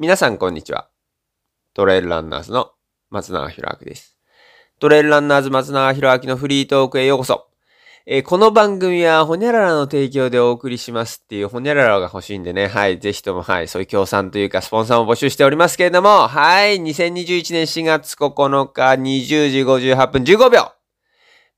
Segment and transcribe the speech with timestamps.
[0.00, 0.88] 皆さんこんにちは。
[1.74, 2.70] トレイルランナーズの
[3.10, 4.16] 松永博明です。
[4.78, 7.48] トレイルランナーズ松永博明のフリートークへようこそ。
[8.06, 20.77] えーこの番組はホニャララの提供でお送りしますっていうホニャララが欲しいんでね、はい、ぜひともはい、そういう協賛というかスポンサーを募集しておりますけれども、はい、2021年4月9日20時58分15秒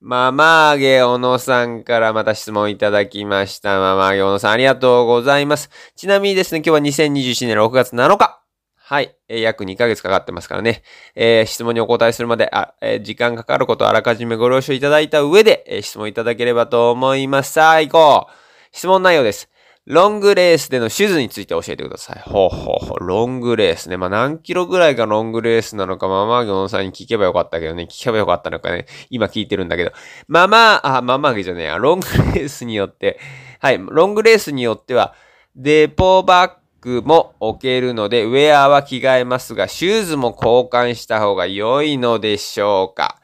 [0.02, 3.78] ママーゲ小野さんからまた質問いただきました。
[3.78, 5.68] ママーゲ小野さんありがとうございます。
[5.94, 8.40] ちなみにですね、今日は2021年6月7日。
[8.76, 9.14] はい。
[9.28, 10.84] えー約2ヶ月かかってますからね。
[11.14, 17.52] えー質問にお答えするまで、あ、えー時間かかることをあらかじめご了承いただいた上で、え質問いただければと思います。
[17.52, 18.32] さあ、行こう。
[18.72, 19.50] 質問内容です。
[19.87, 22.20] ロングレースでのシューズについて教えてください。
[22.20, 23.07] ほうほうほう。
[23.07, 23.97] ロングレースね。
[23.97, 27.89] まあ、何キロぐらいがロングレースなのか、ママーゲ小野さんに聞けばよかったけどね。
[27.91, 28.87] 聞けばよかったのかね。
[29.09, 29.93] 今聞いてるんだけど。
[30.29, 31.79] ママ、あ、ママーゲじゃねえや。
[31.79, 33.19] ロングレースによって、
[33.59, 33.79] はい。
[33.79, 35.15] ロングレースによっては、
[35.56, 43.19] デポバッグも置けるので、ウェアは着替えますが、シューズも交換した方が良いのでしょうか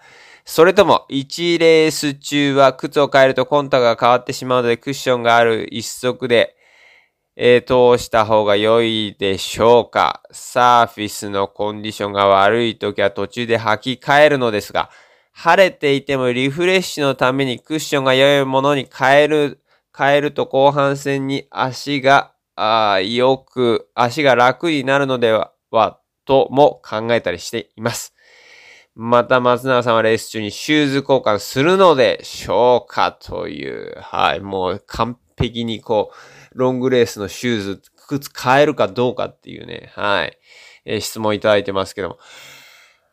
[0.48, 6.54] それとも、1レース中は靴を変えるとコンタが変わってしまうので、クッションがある一足で、
[7.34, 14.88] えー通した方が良いでしょうかサーフィスのコンディションが悪い時は途中で履き替えるのですが、
[15.32, 19.60] 晴れていてもリフレッシュのためにクッションが良いものに変える、
[19.98, 28.15] 変えると後半戦に足が、あーよく、足が楽になるのでは、はとも考えたりしています。
[28.98, 36.12] また松永さんはレース中にシューズ交換するのでしょうかという、はい、もう完璧にこ
[36.54, 40.38] う、ロングレースのシューズ、靴変えるかどうかっていうね、はい、
[40.86, 42.18] えー質問いただいてますけども。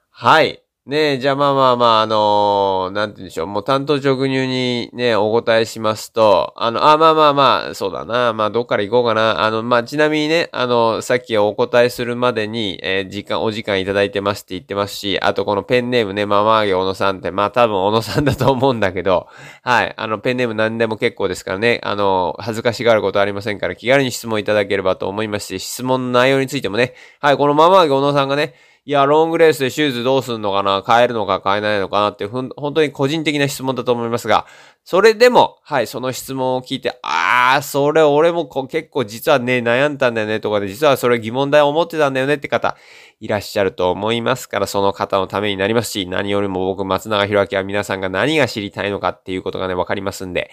[0.10, 0.63] はい。
[0.86, 3.48] ねえ、じゃあまあまあまあ、あのーなんて言うんでしょう。
[3.48, 8.34] もう担当直入にね、お答えしますと、あの、あ、まあまあまあ、そうだな。
[8.34, 9.46] まあ、どっから行こうかな。
[9.46, 19.28] あの、まあ、ちなみにね、あの、さっきお答えするまでに、えー時間、お時間いただいてますって言ってますし、あとこのペンネームね、ママーゲ小野さんって、まあ多分小野さんだと思うんだけど、
[19.62, 19.94] はい。
[19.96, 28.54] あの、ペンネーム何でも結構ですからね、あの、恥ずかしがることありませんから、気軽に質問いただければと思いますし、質問の内容についてもね、はい、このママーゲ小野さんがね、
[28.86, 30.84] いや、ロングレースでシューズどうすんのかな？
[30.86, 34.46] 変えるのか変えないのかなっていう、ふん本当に個人的な質問だと思いますが、
[34.84, 42.76] それでも、はい、その質問を聞いて、あー、それ俺もこ結構実はね、悩んだんだよねとかで、実はそれ疑問だよ思ってたんだよねって方、
[43.22, 50.52] いらっしゃると思いますから、その方のためになりますし、何よりも僕、松永博明は皆さんが何が知りたいのかっていうことがね、わかりますんで、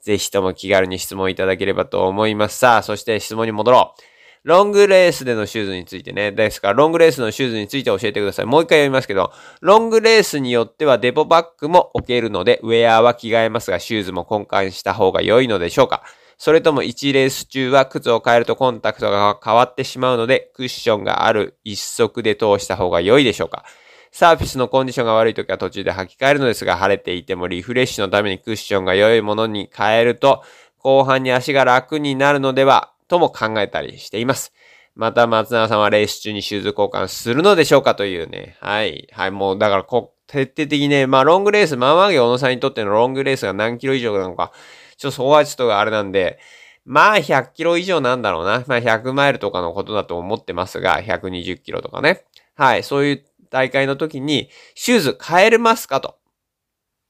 [0.00, 2.58] ぜひとも気軽に質問いただければと思います。
[2.58, 4.11] さあ、そして質問に戻ろう。
[4.44, 6.32] ロングレースでのシューズについてね。
[6.32, 8.46] ですから、ロングレースのシューズについて教えてください。
[8.46, 16.02] もう一回読みますけど、ロングレースによってはデポバッグも置けるので、ウェアは着替えますが、シューズも交換した方が良いのでしょうか
[16.38, 23.64] それとも1レース中は靴を変えるとコンタクトが変わってしまうので、クッションがある一足で通した方が良いでしょうか
[24.10, 30.42] サーフィスのコンディションが悪い時は途中で履き替えるのですが、晴れていてもリフレッシュのためにクッションが良いものに変えると、
[30.78, 34.54] 後半に足が楽になるのでは、とも考えたりしています。
[34.94, 38.56] また松永さんはレース中にシューズ交換するのでしょうかというね。
[38.60, 39.06] はい。
[39.12, 39.30] はい。
[39.30, 44.52] もう、だからこ、徹底的にね、まあロングレース、ママーゲ小野さんにとってのロングレースが何キロ以上なのか、
[44.96, 46.38] ちょっとそこはちょっとあれなんで、
[46.86, 48.64] まあ100キロ以上なんだろうな。
[48.66, 52.24] まあ100マイルとかのことだと思ってますが、120キロとかね。
[52.54, 52.82] はい。
[52.82, 56.16] そういう大会の時に、シューズ変えれますかと。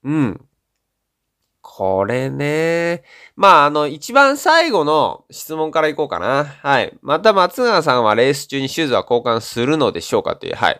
[0.03, 0.45] うん。
[1.75, 3.01] これね。
[3.35, 6.45] まあ、あの、一番最後の質問からいこうかな。
[6.45, 6.95] はい。
[7.01, 10.55] また松永さんはレース中にシューズは交換するのでしょうかという。
[10.55, 10.79] はい。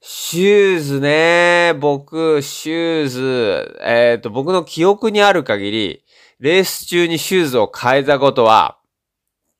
[0.00, 1.74] シューズね。
[1.78, 6.04] 僕、シューズ、えっ、と、僕の記憶にある限り、
[6.40, 8.78] レース中にシューズを変えたことは、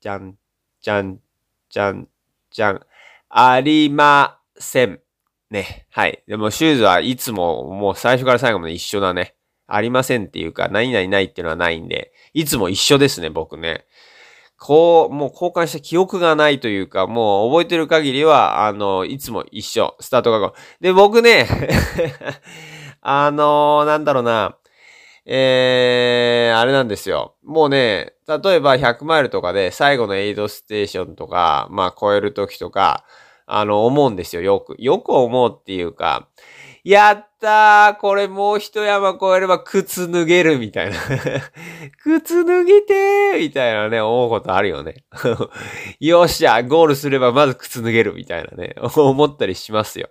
[0.00, 0.38] じゃん、
[0.80, 1.20] じゃん、
[1.68, 2.08] じゃん、
[2.50, 2.80] じゃん、
[3.28, 4.98] ありません。
[5.50, 5.86] ね。
[5.90, 6.24] はい。
[6.26, 9.34] でも、シューズはいつも、もう最初から最後まで一緒だね。
[9.74, 13.86] ありませんっていうか、何々ないっていうのはないんで、いつも一緒ですね、僕ね。
[14.58, 20.82] こう、もう交換した記憶がないというか、もう覚えてる限りは、あの、いつも一緒、スタートがこう。
[20.82, 21.48] で、僕ね、
[23.00, 24.56] あのなんだろうな、
[25.24, 27.34] えー、あれなんですよ。
[27.42, 33.04] もうね、例えば100マイルとかで最後のエイドステーションとか、まあ超える時とか、
[33.46, 34.76] あの、思うんですよ、よく。
[34.78, 36.28] よく思うっていうか、
[36.84, 40.96] やったーこれもう一山越えれば靴脱げるみたいな。
[42.02, 45.04] 靴脱げてーみたいなね、思うことあるよね。
[46.00, 50.08] よっしゃゴールすればまず靴脱げるみたいなね、 思ったりしますよ。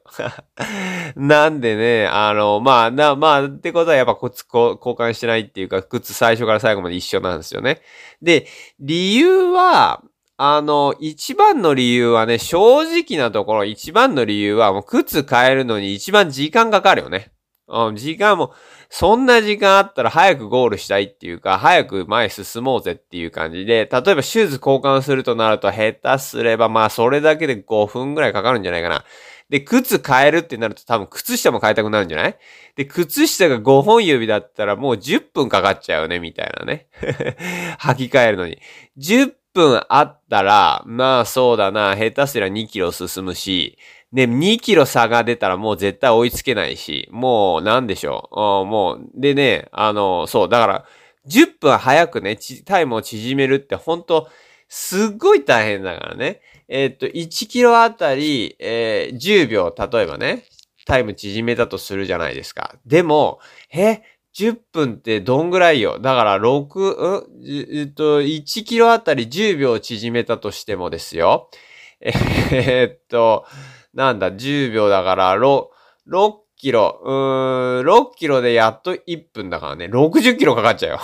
[1.18, 7.82] なんでね、あの、まあ、な、まあ、ってことはやっぱ靴こ交換してないっていうか、靴最初から最後まで一緒なんですよね。
[8.22, 8.48] で、
[8.80, 10.02] 理由は、
[10.44, 17.32] あの、一番の理由はね、正直なところ、一番の理由は、もう靴変えるのに一番時間かかるよね。
[17.68, 18.52] うん、時間も、
[18.90, 29.06] そんな時間あったら早くゴールしたいっていうか、早く前進もうぜっていう感じで、例えばシューズ交換するとなると下手すれば、まあそれだけで5分ぐらいかかるんじゃないかな。
[29.52, 32.38] で、靴変えるってなると多分靴下も変えたくなるんじゃない？
[32.76, 36.88] で、靴下が5本指だったらもう10分かかっちゃうよね、みたいなね。
[37.80, 38.58] 履き替えるのに。
[38.98, 43.78] 10分あったら、まあそうだな、下手すりゃ2キロ進むし、
[44.14, 48.36] で、2キロ差が出たらもう絶対追いつけないし、もうなんでしょう？
[48.66, 50.86] もう、でね、あの、そう、だから、
[51.28, 54.28] 10分早くね、タイムを縮めるって本当
[54.68, 56.42] すっごい大変だからね。
[56.68, 60.44] えー、っと、1キロあたり、えー、10秒、例えばね、
[60.86, 62.76] タイム縮めたとするじゃないですか。
[62.86, 63.40] でも、
[63.72, 64.02] え、
[64.38, 66.00] 10分ってどんぐらいよ？
[66.00, 71.50] だから、6、うんえっと、1キロあたり10秒縮めたとしてもですよ。
[72.02, 73.46] えー、っと、
[73.94, 75.66] なんだ、10秒だから、6、
[76.10, 81.00] 6キロ、うーん、6キロでやっと1分だからね、60キロかかっちゃうよ。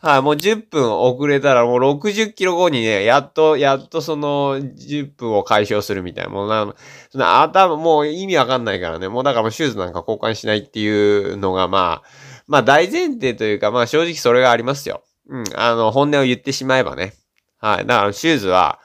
[0.00, 6.30] はい、もう10分遅れたらもう60キロ後にね、やっと、やっとその10分を解消するみたいな。
[6.30, 6.74] もうな、
[7.10, 9.08] その頭、もう意味わかんないからね。
[9.08, 12.08] もうだからもうシューズなんか交換しないっていうのがまあ、
[12.46, 15.02] まあ大前提というか、まあ正直それがありますよ。
[15.28, 17.14] うん、あの、本音を言ってしまえばね。
[17.58, 17.86] はい。
[17.86, 18.78] だからシューズは、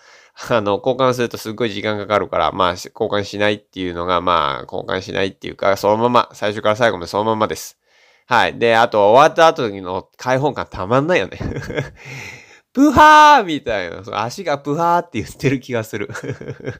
[0.49, 7.77] あの、交換するとすっごい時間かかるから、まあ、交換しないっていうのが、まあ、交換しないっていうか、そのまま、最初から最後までそのままです。
[8.27, 8.57] はい。
[8.57, 11.37] で、あと、終わった後の開放感たまんないよね
[12.73, 16.09] プハーみたいな、足がプハーって言ってる気がする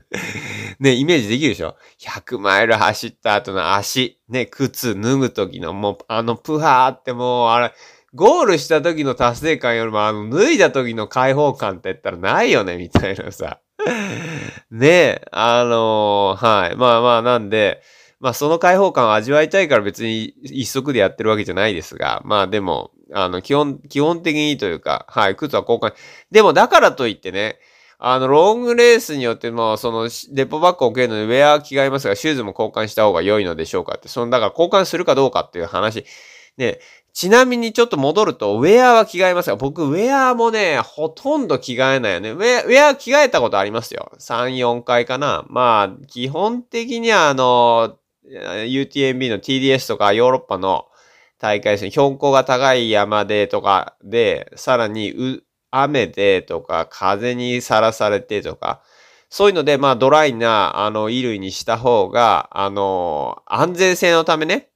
[0.80, 7.74] ね、イメージできるでしょ ?100 マイル走った後の足、ね、靴脱ぐ時のもう、あのプハーってもう、あれ、
[8.16, 13.60] ゴールした時の達成感よりも、あの、脱いだ時の解放感って言ったらないよね、みたいなさ。
[14.72, 16.76] ね、あのー、はい。
[16.76, 17.82] まあまあ、なんで、
[18.24, 25.94] まあその開放感を味わいたいから別に一足でやってるわけじゃないですが、まあでも、あの、基本、基本的にというか、はい、靴は交換。
[26.32, 27.60] でもだからといってね、
[28.00, 36.06] あの、ロングレースによっても、その、デポバッグを受けるのにウェア着替えますが、シューズも交換した方が良いのでしょうかって、その、だから交換するかどうかっていう話。
[36.56, 36.80] ね、
[37.12, 42.32] ちなみにちょっと戻ると、ウェアは着替えますが、僕、ウェアもね、ほとんど着替えないよね。
[42.32, 44.14] ウェア、ウェア着替えたことありますよ。
[44.18, 45.44] 3、4回かな。
[45.50, 50.88] まあ、基本的には、あの、UTMB の TDS とかヨーロッパの
[51.40, 55.42] 大会ですね、標高が高い山でとかで、さらに
[55.72, 58.82] 雨でとか、風にさらされてとか、
[59.30, 64.70] そういうので、まあ、ドライな、あの、衣類にした方が、あの、安全性のためね、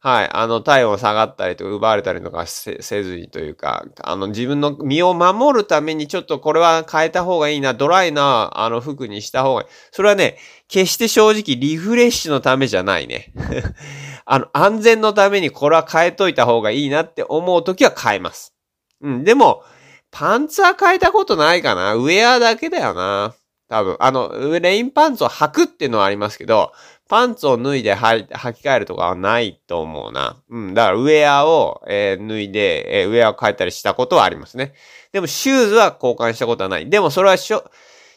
[0.00, 0.28] はい。
[0.32, 9.68] あの、体温下がったりとか奪われたりとかせずにというか、あの、自分の身を守るためにちょっとこれは変えた方がいいな、ドライな、あの、服にした方がいい。
[9.90, 13.32] それはね、決して正直リフレッシュのためじゃないね。
[14.24, 18.54] あの、安全のためにこれは変えといた方がいいなって思うときは変えます。
[19.00, 19.64] うん、でも、
[20.12, 21.94] パンツは変えたことないかな。
[21.94, 23.34] ウェアだけだよな。
[23.68, 23.96] 多分。
[24.00, 26.72] あの、レインパンツを履くっていうのはありますけど、
[27.08, 30.36] パンツを脱いで履き替えるとかはないと思うな。
[30.50, 30.74] うん。
[30.74, 34.74] だからウェアを、えー、脱いで、えー、ウェアを変えたりしたことはありますね。
[35.12, 36.90] でもシューズは交換したことはない。
[36.90, 37.64] でもそれはしょ、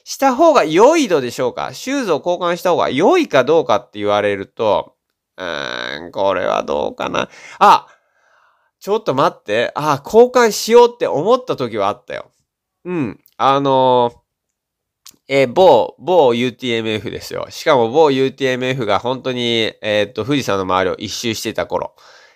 [0.04, 1.74] した方が良いのでしょうか？
[1.74, 4.96] シューズを交換した方が良いかどうかって言われると、
[5.38, 7.30] うーん、これはどうかな？
[7.60, 7.88] あ、
[8.82, 9.72] ちょっと待って。
[9.76, 12.30] あ、交換しようって思った時はあったよ。
[12.84, 13.20] うん。
[13.38, 14.21] あのー
[15.34, 17.48] えー、某、某 UTMF ですよ。
[17.52, 21.96] しかも某 UTMF が本当に、えー、っと、富士山の周りを一周してた頃。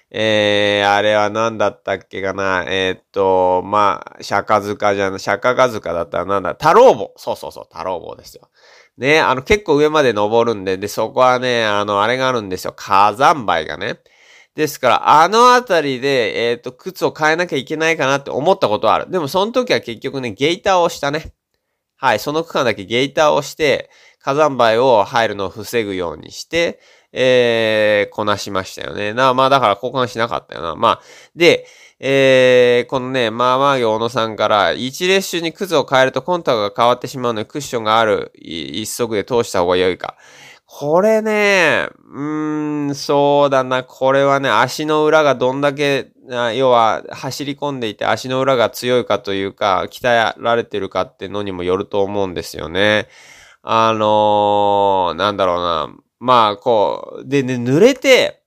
[0.09, 2.63] えー、あれは何だったっけかな。
[2.69, 7.13] えー、っと、まあ、釈迦塚じゃな、釈迦塚だったらなんだ、太郎坊。
[7.17, 8.49] そうそうそう、太郎坊ですよ。
[8.97, 12.71] ね、あの、結構上まで登るんで、で、そこはね、あの、あれがあるんですよ。
[12.77, 13.99] 火山灰がね。
[14.55, 19.11] ですから、あのあたりで、えっ、と、靴を変えなきゃいけないかなって思ったことはある。
[19.11, 21.33] でも、その時は結局ね、ゲーターをしたね。
[21.97, 26.79] はい、その区間だけゲーターをして、火山灰を入るのを防ぐようにして、
[27.13, 29.13] えー、こなしましたよね。
[29.13, 30.75] な、まあだから交換しなかったよな。
[30.75, 31.01] まあ、
[31.35, 31.65] で、
[31.99, 40.17] えー、このね、まあまあ小野さんから、一列種にクズを変えるとコンタクトが変わってしまうのでクッションがある一足で通した方が良いか。
[40.77, 43.85] これね、うーん、そうだな。
[43.85, 46.11] これはね、足の裏がどんだけ
[46.53, 53.07] 要は走り込んでいて足の裏が強いかというか、鍛えられてるかってのにもよると思うんですよね。
[53.61, 55.95] あのー、なんだろうな。
[56.19, 58.43] まあ、こう、でね、濡れて、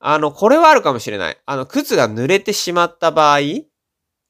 [0.00, 1.36] あの、これはあるかもしれない。
[1.44, 3.40] あの、靴が濡れてしまった場合、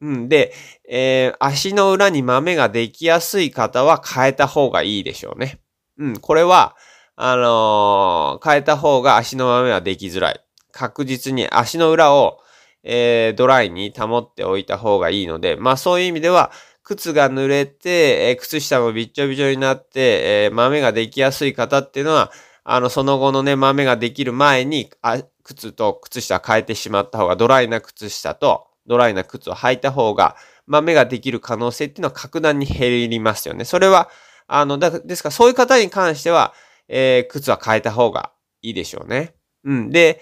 [0.01, 0.53] うんで、
[0.89, 5.61] えー、足の裏に豆ができやすい方は変えた方がいいでしょうね。
[5.99, 6.75] うん、これは、
[7.17, 10.41] あのー、変えた方が足の豆はできづらい。
[10.73, 12.39] 確実に足の裏を、
[12.83, 16.51] えー、ドライに保っておいた方がいいので、まあそういう意味では、
[16.83, 22.33] 靴が濡れて、えー、靴下もびっちょびちょになって、えー、豆ができやすい方っていうのは、
[22.65, 33.65] あの、その後のね、豆ができる前に、あ靴と靴下変えてしまった方が、ドライな靴下と、ドライな靴を履いた方が、豆ができる可能性っていうのは格段に減りますよね。
[33.65, 34.09] それは、
[34.47, 36.55] あの、だ、ですからそういう方に関しては、
[36.89, 39.35] えー、靴は変えた方がいいでしょうね。
[39.65, 39.91] うん。
[39.91, 40.21] で、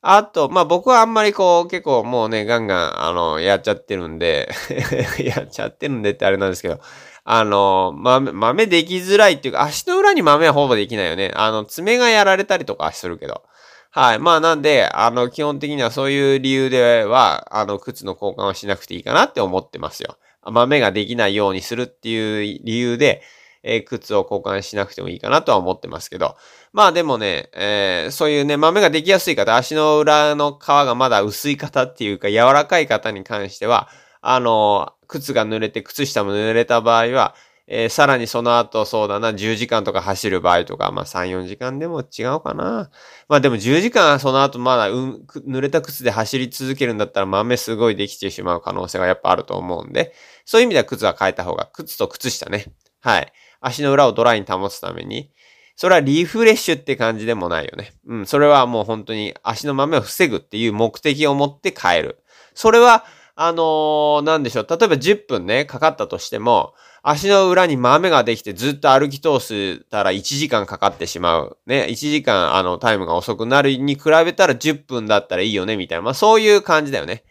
[0.00, 4.50] あと、まあ、僕はあんまりこう、結構もうね、ガンガン、あの、やっちゃってるんで
[5.24, 6.80] やっちゃってるんでってあれなんですけど、
[7.24, 11.30] あの、豆、豆できづらいっていうか、足の裏に豆はほぼできないよね。
[11.34, 13.42] あの、爪がやられたりとかするけど。
[13.90, 14.18] はい。
[14.18, 20.16] まあなんで、あの、基本的にはそういう理由では、あの、靴の交換をしなくていいかなって思ってますよ。
[20.42, 23.22] 豆ができないようにするっていう理由で、
[23.62, 26.36] えー、靴を交換しなくてもいいかなとは思ってますけど。
[26.72, 33.88] まあでもね、えー、そういうね、豆ができやすい方、足の裏の皮がまだ薄い方っていうか柔らかい方に関しては、
[34.20, 37.34] あの、靴が濡れて、靴下も濡れた場合は、
[37.68, 42.90] えー、さらにその後、そうだな、10時間とか走る場合とか、まあ3、4時間でも違うかな。
[43.28, 50.12] まあでも10時間その後まだ、うん、濡れた靴で走り続けるんだったら豆すごいできてしまう可能性がやっぱあると思うんで、
[50.44, 52.66] そういう意味では靴は変えた方が、靴と靴下ね。
[53.00, 53.32] はい。
[53.62, 55.30] 足の裏をドライに保つために、
[55.76, 57.92] それはリフレッシュって感じでもないよね。
[58.06, 62.18] うん、それはもう本当に足の豆を防ぐっていう目的を持って変える。
[62.54, 63.04] それは、
[63.34, 64.66] あのー、なんでしょう。
[64.68, 71.58] 例えば10分ね、かかったとしても、足の裏に豆ができてずっと歩き通したら1時間かかってしまう。
[71.66, 76.02] ね、1時間あのタイムが遅くなるに比べたら10分だったらいいよね、みたいな。
[76.02, 77.24] まあそういう感じだよね。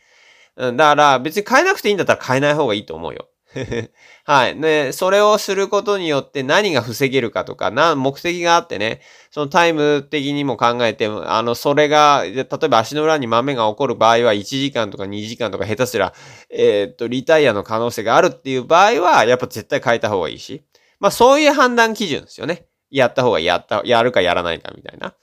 [0.57, 3.27] うんだから別に変えなくていいんだったら変えない方がいいと思うよ。
[4.23, 4.55] はい。
[4.55, 16.13] ね、それをすることによって何が防げるかとか、な、目的があってね、そのタイム的にも考えて、あの、それが、例えば足の裏に豆が起こる場合は1時間とか2時間とか下手すら、
[16.49, 20.63] えー、っと、リタイアの可能性があるっていう場合は、やっぱ絶対変えた方がいいし。
[20.99, 22.67] まあそういう判断基準ですよね。
[22.89, 25.15] やった方がやった、やるかやらないかみたいな。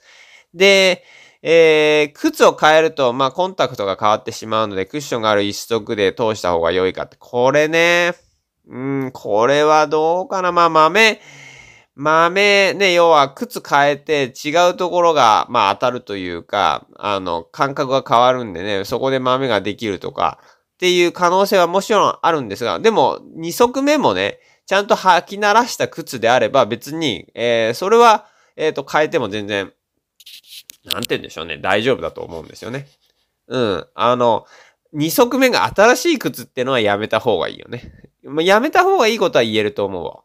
[0.53, 1.03] で、
[1.41, 7.15] えー、靴を変えると、まあ、コンタクトが変わってしまうので、クッションがある一足で通した方が良いかって。
[7.17, 8.13] これね、
[8.67, 10.51] うん、これはどうかな。
[10.51, 11.21] まあ、豆、
[11.95, 20.39] 豆、ね、要は靴変えて違うところが、まあ、当たるというか、あの、感覚が変わるんでね、そこで豆ができるとか、
[20.75, 29.73] っていう可能性はもちろんあるんですが、でも、二足目もね、ちゃんと履き慣らした靴であれば別に、えー、それは、えっ、ー、と、変えても全然
[30.93, 32.87] なんて言うんでしょうね、大丈夫だと思うんですよね。
[33.47, 33.87] うん。
[33.95, 34.45] あの、
[34.93, 37.91] 二足目が新しい靴ってのはやめた方がいいよね。
[38.41, 40.23] やめた方がいいことは言えると思うわ。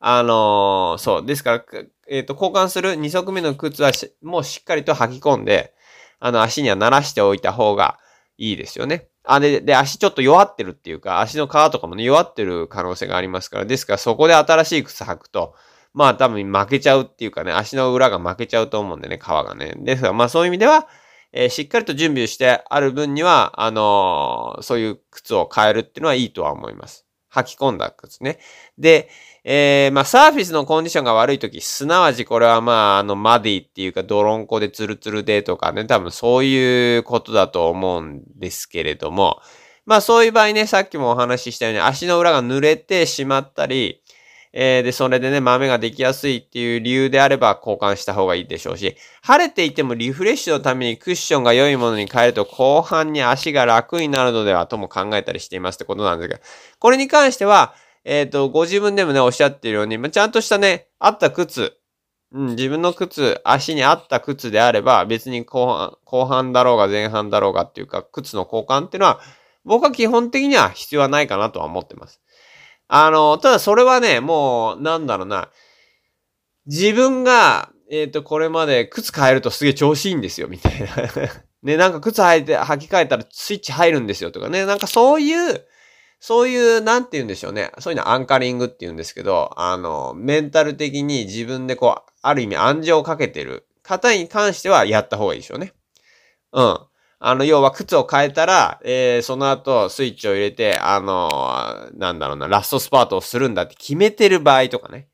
[0.00, 1.26] あのー、そう。
[1.26, 1.64] ですから、
[2.08, 3.92] えっ、ー、と、交換する二足目の靴は
[4.22, 5.74] もうしっかりと履き込んで、
[6.18, 7.98] あの、足には慣らしておいた方が
[8.36, 9.08] いいですよね。
[9.24, 15.54] あ、で、で、足ちょっと弱ってるっていうか、足の皮とかもね、弱ってる可能性がありますから、ですからそこで新しい靴履くと、
[15.94, 19.74] まあ多分負けちゃうっていうかね、足の裏が負けちゃうと思うんでね、皮がね。
[19.78, 20.88] ですが、まあそういう意味では、
[21.32, 27.06] えー、しっかりと準備をしてある分には、あのー、そういう靴を変えるっていうのはいいとは思います。
[27.32, 28.38] 履き込んだ靴ね。
[28.78, 29.08] で、
[29.44, 39.40] えー、まあ、サーフィスのコンディションが悪いとき、すなわちこれはまあ、あの、マディっていうか、ドロンコでツルツルでとかね、多分そういうことだと思うんですけれども、
[39.84, 44.01] まあそういう場合ね、さっきもお話ししたように足の裏が濡れてしまったり、
[44.52, 56.38] えー、で、それでね、豆ができやすいっていう理由であれば交換した方がいいでしょうし、晴れていてもリフレッシュのためにクッションが良いものに変えると後半に足が楽になるのではとも考えたりしていますってことなんですが、
[56.78, 61.78] これに関しては、えっ、ー、と、ご自分でもね、おっしゃってるように、まちゃんとしたね、合った靴、
[62.32, 69.20] うん、自分の靴、足に合った靴であれば、別に後半、後半だろうが前半だろうがっていうか、靴の交換っていうのは、
[69.64, 72.21] 僕は基本的には必要はないかなとは思ってます。
[72.94, 75.48] あの、ただそれはね、もう、なんだろうな。
[76.66, 80.88] 自分が、えっ、ー、と、これまで靴変えるとすげえ調子いいんですよ、みたいな。
[81.64, 84.66] ね、なんか靴履いて、履き替えたらスイッチ入るんですよ、とかね。
[84.66, 85.66] なんかそういう、
[86.20, 87.72] そういう、なんて言うんでしょうね。
[87.78, 95.72] そういうのアンカリングって言うんですけど、あの、メンタル的に自分でこう、ある意味暗示をかけてる方に関してはやった方がいいでしょうね。
[96.52, 96.78] うん。
[97.24, 101.51] あの、要は靴を変えたら、えー、その後スイッチを入れて、あの、
[101.96, 105.08] なんだろうな、ラストスパートをするんだって決めてる場合とかね。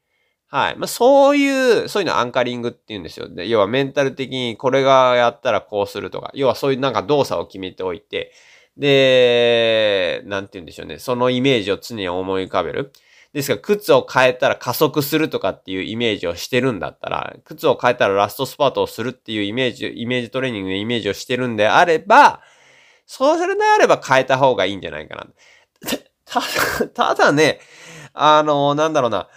[0.51, 0.77] はい。
[0.77, 3.29] まあ、そういう、そういうのアンカリングって言うんですよ。
[3.29, 8.33] で、要はメンタル的にこれがやったらこうするとか、要はそういうなんか動作を決めておいて、
[8.79, 10.99] で、なんて言うんでしょうね。
[10.99, 12.93] そのイメージを常に思い浮かべる。
[13.35, 22.41] ですから、靴を変えたら加速するとかっていうイメージをしてるんだったら、靴を変えたらラストスパートをするっていうイメージ、イメージトレーニングのイメージをしてるんであれば、
[23.05, 25.27] そうするのであれば変えた方がいいんじゃないかな。
[26.31, 27.61] ただ、 ただね、
[28.15, 29.29] あの、なんだろうな。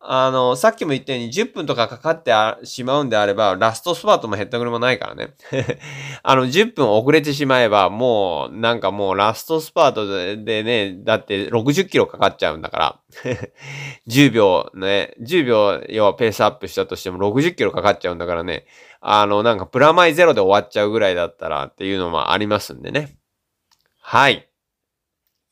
[0.00, 2.32] あの、さっきも言ったように10分とかかかって
[2.64, 5.34] しまうんであれば、ラストスパートもヘッドグルもないからね。
[6.22, 10.06] あの、10分遅れてしまえば、もう、なんかもうラストスパート
[10.44, 13.00] でね、だって60キロかかっちゃうんだから。
[14.06, 18.66] 10秒ね、10秒要はペースアップしたとしても60キロかかっちゃうんだからね。
[19.00, 23.16] あの、なんかプラマイゼロで終わっちゃうぐらいだったらっていうのもありますんでね。
[24.00, 24.47] はい。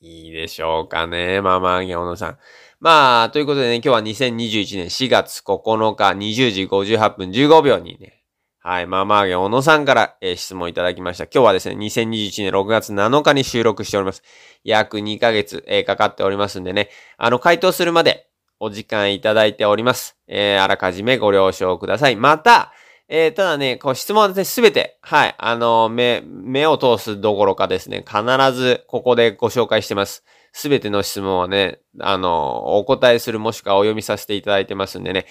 [0.07, 2.39] いいでしょうかね、ママギョノさん。
[2.79, 8.23] まあ、ということでね、今日は2021年4月9日20時58分15秒にね、
[8.61, 11.25] はい、ママーゲ小野さんから、えー、質問いただきました。
[11.25, 14.23] 今日はですね、2021年6月7日に収録しております。
[14.63, 18.29] 約2ヶ月、えー、かかっておりますんでね、あの、回答するまで
[18.61, 20.17] お時間いただいております。
[20.29, 22.17] えー、あらかじめご了承ください。
[22.17, 22.73] また、
[23.09, 30.25] えー、ただね、こう質問はですね、すべて、はい、あの、目、目を通すどころかですね、必ずここでご紹介してます。
[30.53, 35.27] すべての質問はね、あの、お答えするもしくはお読みさせていただいてますんでね。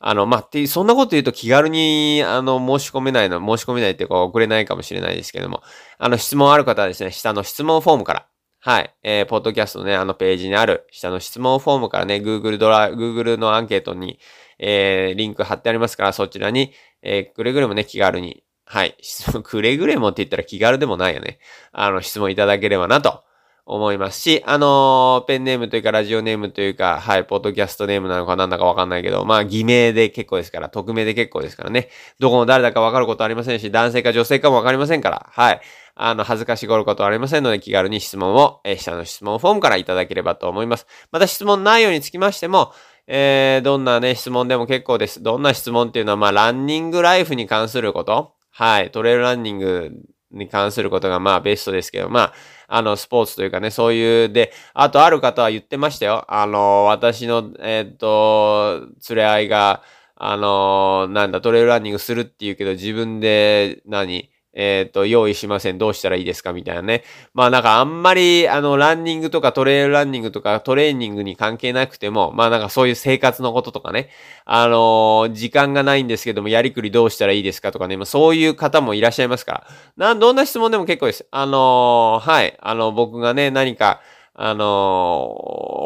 [0.00, 5.62] あの、まあ、って、そんなこと言うと気軽に、あの、申し込めないの、申し込めないっていうか送れないかもしれないですけども、
[5.98, 8.26] あの、質問ある方はですね、下の質問フォームから、
[8.62, 8.94] はい。
[9.02, 14.18] えー、ポッドキャストのね、あのページにある下の質問フォームからね、Google ドラ、Google のアンケートに、
[14.62, 18.94] えー、リンク貼ってありますから、そちらに、えー、くれぐれもね、気軽に、はい。
[19.00, 21.38] 質問、 くれぐれもって言ったら気軽でもないよね。
[21.72, 23.24] あの、質問いただければなと
[23.64, 31.88] 思いますし、あのー、ペンネームというかラジオネームというか、はい、ポッドキャストネームなのかなんだかわかんないけど、まあ、偽名で結構ですから、匿名で結構ですからね。
[32.18, 35.60] どこの誰だかわかることありませんし、男性か女性かもわかりませんから、はい。
[35.94, 40.86] あの、恥ずかしがることはありませんので、気軽に質問を、えー、下の質問フォームからいただければと思います。
[41.12, 42.72] また質問内容につきましても、
[43.12, 45.20] えー、どんなね、質問でも結構です。
[45.20, 49.90] どんな質問っていうのは、まあ、ランニングライフに関すること、はい、トレイルランニング
[50.30, 52.34] に関することがまあベストですけど、まあ、
[52.68, 56.24] あの、スポーツというかね、そういう、で、あとある方は言ってましたよ。
[56.28, 59.82] あの、私の、えー、っと、連れ合いが、
[60.14, 65.78] あの、なんだ、トレイルランニングするって言うけど、自分で何、えっ、ー、と、用意しません。
[65.78, 67.04] どうしたらいいですかみたいなね。
[67.34, 74.10] まあなんかあんまり、あの、ランニングとかトレイルランニングとかトレーニングに関係なくても、まあなんかそういう生活のこととかね。
[74.44, 77.96] あのー、時間がないんですけども、やりくりどうしたらいいですかとかね。
[77.96, 80.14] まあそういう方もいらっしゃいますから。
[80.14, 81.26] な、どんな質問でも結構です。
[81.30, 82.56] あのー、はい。
[82.60, 84.00] あの、僕がね、何か、
[84.42, 84.66] あの、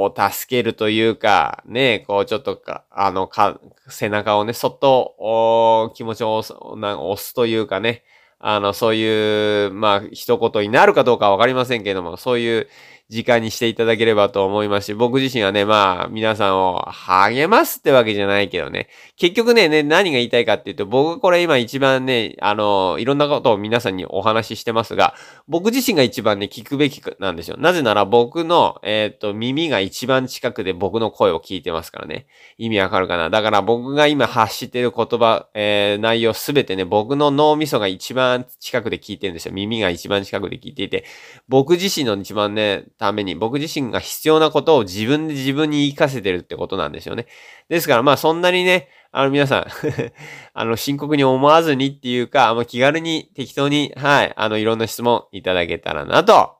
[0.05, 8.05] を助けるというか、ね、こうちょっとか、あの、か、背中をね、そっと、お気持ちを押す、押すというかね、
[8.47, 12.69] あの、そういう、まあ、一言になるかどうかわかりませんけれども、そういう
[13.11, 25.14] 時間にしていただければと思いますし、僕自身はね、まあ、皆さんを励ますってわけじゃないけどね、結局ね、ね、何が言いたいかっていうと、僕これ今一番ね、あの、いろんなことを皆さんにお話ししてますが、
[25.47, 27.57] 僕自身が一番ね、聞くべきなんですよ。
[27.59, 32.27] なぜなら僕の、えっ、と、耳が一番近くで僕の声を聞いてますからね。
[32.57, 33.29] 意味わかるかな？
[33.29, 39.53] だから僕が今発してる言葉、えー、内容すべてね、僕の脳みそが一番近くで聞いてるんですよ。
[39.53, 41.05] 耳が一番近くで聞いていて、
[41.49, 47.27] 僕自身の一番ね、ために、僕自身が必要なことを自分で自分に言い聞かせてるってことなんですよね。
[47.69, 49.67] ですからまあそんなにね、あの皆さん
[50.55, 56.57] あの深刻に思わずにっていうか、あの気軽に適当に、はい、あのいろんな質問いただけたらなと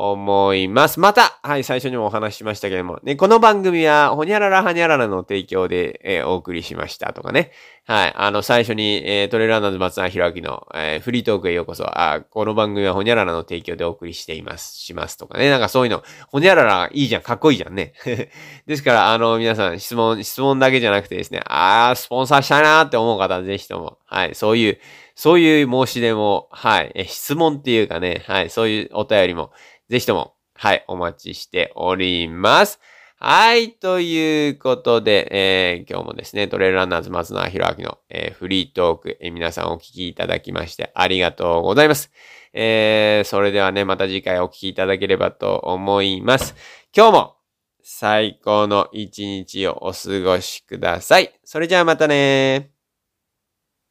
[0.00, 1.00] 思います。
[1.00, 7.50] また、はい、最初にもお話ししましたけども、ね、この番組は、ほにゃららはにゃららの提供で、えー、お送りしましたとかね。
[7.84, 15.50] はい、あの、最初に、えー、トレーラーナーズ松永弘明の、えー、フリートークへようこそ、あ、この番組はほにゃららの提供でお送りしています、しますとかね。
[15.50, 17.92] なんかそういうの、ほにゃららいいじゃん、かっこいいじゃんね。
[18.66, 24.78] ですから、あの、皆さん、質問、質問だけじゃなくてですね、あー、スポンサーしたいなーって思う方ぜひとも、はい、そういう、
[25.14, 29.52] そういう申し出も、はい、え質問っていうかね、はい、そういうお便りも、
[29.88, 32.80] ぜひとも、はい、お待ちしております。
[33.20, 42.10] はい、ということで、えー、今日もですね、トレイルランナーズ松永弘明の、えー、フリートーク、えー、皆さんお聞きいただきましてありがとうございます。
[42.52, 46.54] えー、それではね、また次回お聞きいただければと思います。
[46.96, 47.36] 今日も
[47.82, 51.32] 最高の一日をお過ごしください。
[51.44, 52.77] それじゃあまたね